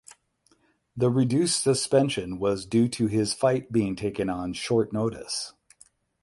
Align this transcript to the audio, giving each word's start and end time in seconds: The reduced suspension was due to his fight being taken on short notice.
The 0.97 1.11
reduced 1.11 1.61
suspension 1.61 2.39
was 2.39 2.65
due 2.65 2.87
to 2.87 3.05
his 3.05 3.35
fight 3.35 3.71
being 3.71 3.95
taken 3.95 4.31
on 4.31 4.53
short 4.53 4.91
notice. 4.91 5.53